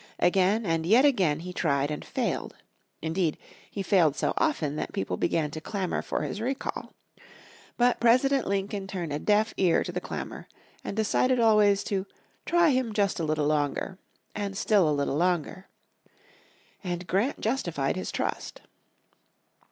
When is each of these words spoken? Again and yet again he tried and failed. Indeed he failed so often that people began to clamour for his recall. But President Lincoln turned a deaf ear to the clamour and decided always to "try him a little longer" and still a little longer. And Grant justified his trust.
Again 0.17 0.65
and 0.65 0.83
yet 0.83 1.05
again 1.05 1.41
he 1.41 1.53
tried 1.53 1.91
and 1.91 2.03
failed. 2.03 2.55
Indeed 3.03 3.37
he 3.69 3.83
failed 3.83 4.15
so 4.15 4.33
often 4.37 4.75
that 4.77 4.93
people 4.93 5.15
began 5.15 5.51
to 5.51 5.61
clamour 5.61 6.01
for 6.01 6.23
his 6.23 6.41
recall. 6.41 6.93
But 7.77 7.99
President 7.99 8.47
Lincoln 8.47 8.87
turned 8.87 9.13
a 9.13 9.19
deaf 9.19 9.53
ear 9.57 9.83
to 9.83 9.91
the 9.91 10.01
clamour 10.01 10.47
and 10.83 10.97
decided 10.97 11.39
always 11.39 11.83
to 11.83 12.07
"try 12.47 12.69
him 12.71 12.91
a 12.97 13.23
little 13.23 13.45
longer" 13.45 13.99
and 14.33 14.57
still 14.57 14.89
a 14.89 14.89
little 14.89 15.17
longer. 15.17 15.67
And 16.83 17.05
Grant 17.05 17.39
justified 17.39 17.95
his 17.95 18.11
trust. 18.11 18.61